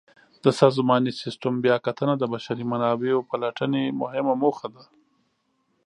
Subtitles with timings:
[0.43, 4.83] د سازماني سیسټم بیاکتنه د بشري منابعو پلټنې مهمه موخه ده.